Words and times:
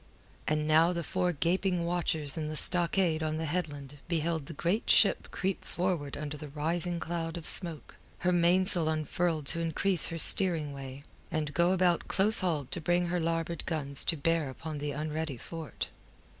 And 0.47 0.67
now 0.67 0.93
the 0.93 1.03
four 1.03 1.31
gaping 1.31 1.85
watchers 1.85 2.35
in 2.35 2.47
the 2.49 2.55
stockade 2.55 3.21
on 3.21 3.35
the 3.35 3.45
headland 3.45 3.97
beheld 4.07 4.47
the 4.47 4.53
great 4.53 4.89
ship 4.89 5.27
creep 5.29 5.63
forward 5.63 6.17
under 6.17 6.37
the 6.37 6.47
rising 6.47 6.99
cloud 6.99 7.37
of 7.37 7.45
smoke, 7.45 7.93
her 8.25 8.31
mainsail 8.31 8.89
unfurled 8.89 9.45
to 9.45 9.59
increase 9.59 10.07
her 10.07 10.17
steering 10.17 10.73
way, 10.73 11.03
and 11.29 11.53
go 11.53 11.69
about 11.71 12.07
close 12.07 12.39
hauled 12.39 12.71
to 12.71 12.81
bring 12.81 13.09
her 13.09 13.19
larboard 13.19 13.63
guns 13.67 14.03
to 14.05 14.17
bear 14.17 14.49
upon 14.49 14.79
the 14.79 14.89
unready 14.91 15.37
fort. 15.37 15.89